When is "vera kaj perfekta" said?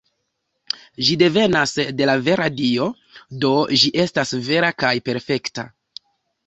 4.51-5.73